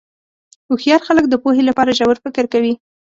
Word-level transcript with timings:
هوښیار 0.67 1.01
خلک 1.07 1.25
د 1.29 1.35
پوهې 1.43 1.63
لپاره 1.69 1.95
ژور 1.99 2.17
فکر 2.23 2.43
کوي. 2.53 2.73